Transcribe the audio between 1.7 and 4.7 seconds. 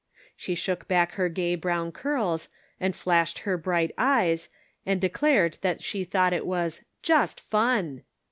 curls, and flashed her bright eyes,